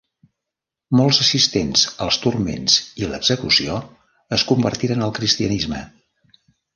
Molts 0.99 1.17
assistents 1.25 1.83
als 2.05 2.17
turments 2.23 2.77
i 3.01 3.09
l'execució 3.11 3.75
es 4.39 4.47
convertiren 4.53 5.05
al 5.09 5.13
cristianisme. 5.19 5.83